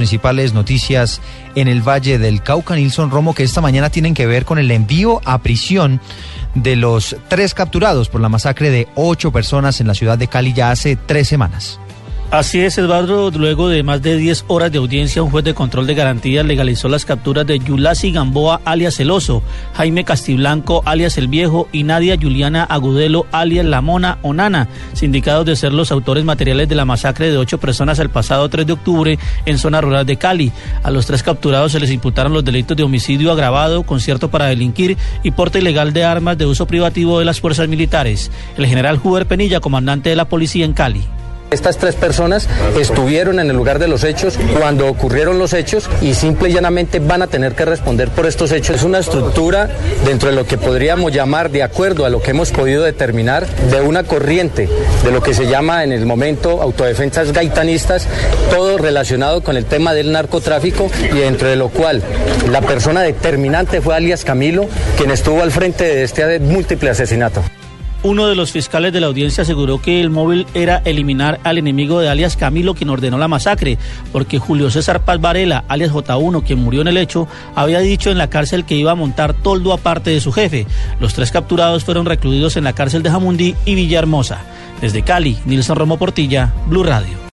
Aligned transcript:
principales 0.00 0.54
noticias 0.54 1.20
en 1.54 1.68
el 1.68 1.86
Valle 1.86 2.18
del 2.18 2.42
Cauca, 2.42 2.74
Nilson 2.74 3.10
Romo, 3.10 3.34
que 3.34 3.42
esta 3.42 3.60
mañana 3.60 3.90
tienen 3.90 4.14
que 4.14 4.24
ver 4.24 4.46
con 4.46 4.58
el 4.58 4.70
envío 4.70 5.20
a 5.26 5.42
prisión 5.42 6.00
de 6.54 6.74
los 6.74 7.16
tres 7.28 7.52
capturados 7.52 8.08
por 8.08 8.22
la 8.22 8.30
masacre 8.30 8.70
de 8.70 8.88
ocho 8.94 9.30
personas 9.30 9.78
en 9.78 9.86
la 9.86 9.92
ciudad 9.92 10.16
de 10.16 10.26
Cali 10.26 10.54
ya 10.54 10.70
hace 10.70 10.96
tres 10.96 11.28
semanas. 11.28 11.78
Así 12.30 12.60
es, 12.60 12.78
Eduardo. 12.78 13.32
Luego 13.32 13.68
de 13.68 13.82
más 13.82 14.02
de 14.02 14.16
10 14.16 14.44
horas 14.46 14.70
de 14.70 14.78
audiencia, 14.78 15.20
un 15.20 15.32
juez 15.32 15.44
de 15.44 15.52
control 15.52 15.88
de 15.88 15.96
garantías 15.96 16.46
legalizó 16.46 16.88
las 16.88 17.04
capturas 17.04 17.44
de 17.44 17.58
Yulasi 17.58 18.12
Gamboa, 18.12 18.60
alias 18.64 19.00
El 19.00 19.10
Oso, 19.10 19.42
Jaime 19.74 20.04
Castiblanco, 20.04 20.80
alias 20.86 21.18
El 21.18 21.26
Viejo, 21.26 21.68
y 21.72 21.82
Nadia 21.82 22.16
Juliana 22.16 22.62
Agudelo, 22.62 23.26
alias 23.32 23.66
La 23.66 23.80
Mona 23.80 24.18
o 24.22 24.32
Nana, 24.32 24.68
sindicados 24.92 25.44
de 25.44 25.56
ser 25.56 25.72
los 25.72 25.90
autores 25.90 26.22
materiales 26.22 26.68
de 26.68 26.76
la 26.76 26.84
masacre 26.84 27.32
de 27.32 27.36
ocho 27.36 27.58
personas 27.58 27.98
el 27.98 28.10
pasado 28.10 28.48
3 28.48 28.64
de 28.64 28.74
octubre 28.74 29.18
en 29.44 29.58
zona 29.58 29.80
rural 29.80 30.06
de 30.06 30.16
Cali. 30.16 30.52
A 30.84 30.92
los 30.92 31.06
tres 31.06 31.24
capturados 31.24 31.72
se 31.72 31.80
les 31.80 31.90
imputaron 31.90 32.32
los 32.32 32.44
delitos 32.44 32.76
de 32.76 32.84
homicidio 32.84 33.32
agravado, 33.32 33.82
concierto 33.82 34.30
para 34.30 34.46
delinquir 34.46 34.96
y 35.24 35.32
porte 35.32 35.58
ilegal 35.58 35.92
de 35.92 36.04
armas 36.04 36.38
de 36.38 36.46
uso 36.46 36.68
privativo 36.68 37.18
de 37.18 37.24
las 37.24 37.40
fuerzas 37.40 37.66
militares. 37.66 38.30
El 38.56 38.66
general 38.66 39.00
Huber 39.02 39.26
Penilla, 39.26 39.58
comandante 39.58 40.10
de 40.10 40.16
la 40.16 40.28
policía 40.28 40.64
en 40.64 40.74
Cali. 40.74 41.02
Estas 41.50 41.78
tres 41.78 41.96
personas 41.96 42.48
estuvieron 42.78 43.40
en 43.40 43.50
el 43.50 43.56
lugar 43.56 43.80
de 43.80 43.88
los 43.88 44.04
hechos 44.04 44.38
cuando 44.56 44.86
ocurrieron 44.86 45.40
los 45.40 45.52
hechos 45.52 45.90
y 46.00 46.14
simple 46.14 46.48
y 46.48 46.52
llanamente 46.52 47.00
van 47.00 47.22
a 47.22 47.26
tener 47.26 47.54
que 47.54 47.64
responder 47.64 48.08
por 48.08 48.26
estos 48.26 48.52
hechos. 48.52 48.76
Es 48.76 48.82
una 48.84 49.00
estructura 49.00 49.68
dentro 50.04 50.30
de 50.30 50.36
lo 50.36 50.46
que 50.46 50.58
podríamos 50.58 51.12
llamar, 51.12 51.50
de 51.50 51.64
acuerdo 51.64 52.04
a 52.04 52.08
lo 52.08 52.22
que 52.22 52.30
hemos 52.30 52.52
podido 52.52 52.84
determinar, 52.84 53.48
de 53.48 53.80
una 53.80 54.04
corriente, 54.04 54.68
de 55.04 55.10
lo 55.10 55.22
que 55.22 55.34
se 55.34 55.48
llama 55.48 55.82
en 55.82 55.90
el 55.92 56.06
momento 56.06 56.62
autodefensas 56.62 57.32
gaitanistas, 57.32 58.06
todo 58.50 58.78
relacionado 58.78 59.42
con 59.42 59.56
el 59.56 59.64
tema 59.64 59.92
del 59.92 60.12
narcotráfico 60.12 60.88
y 61.12 61.18
dentro 61.18 61.48
de 61.48 61.56
lo 61.56 61.68
cual 61.68 62.00
la 62.48 62.60
persona 62.60 63.02
determinante 63.02 63.80
fue 63.80 63.96
alias 63.96 64.24
Camilo, 64.24 64.68
quien 64.96 65.10
estuvo 65.10 65.42
al 65.42 65.50
frente 65.50 65.82
de 65.82 66.04
este 66.04 66.38
múltiple 66.38 66.90
asesinato. 66.90 67.42
Uno 68.02 68.26
de 68.28 68.34
los 68.34 68.50
fiscales 68.50 68.94
de 68.94 69.00
la 69.00 69.08
audiencia 69.08 69.42
aseguró 69.42 69.82
que 69.82 70.00
el 70.00 70.08
móvil 70.08 70.46
era 70.54 70.78
eliminar 70.86 71.38
al 71.44 71.58
enemigo 71.58 72.00
de 72.00 72.08
alias 72.08 72.34
Camilo, 72.34 72.74
quien 72.74 72.88
ordenó 72.88 73.18
la 73.18 73.28
masacre, 73.28 73.76
porque 74.10 74.38
Julio 74.38 74.70
César 74.70 75.04
Paz 75.04 75.20
Varela, 75.20 75.64
alias 75.68 75.92
J1, 75.92 76.42
quien 76.42 76.60
murió 76.60 76.80
en 76.80 76.88
el 76.88 76.96
hecho, 76.96 77.28
había 77.54 77.80
dicho 77.80 78.10
en 78.10 78.16
la 78.16 78.30
cárcel 78.30 78.64
que 78.64 78.74
iba 78.74 78.92
a 78.92 78.94
montar 78.94 79.34
toldo 79.34 79.74
aparte 79.74 80.08
de 80.08 80.20
su 80.22 80.32
jefe. 80.32 80.66
Los 80.98 81.12
tres 81.12 81.30
capturados 81.30 81.84
fueron 81.84 82.06
recluidos 82.06 82.56
en 82.56 82.64
la 82.64 82.72
cárcel 82.72 83.02
de 83.02 83.10
Jamundí 83.10 83.54
y 83.66 83.74
Villahermosa. 83.74 84.40
Desde 84.80 85.02
Cali, 85.02 85.36
Nilson 85.44 85.76
Romo 85.76 85.98
Portilla, 85.98 86.54
Blue 86.68 86.84
Radio. 86.84 87.20